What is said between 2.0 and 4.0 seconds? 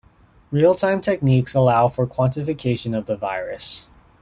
quantification of the virus.